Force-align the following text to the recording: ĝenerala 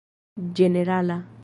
ĝenerala 0.61 1.19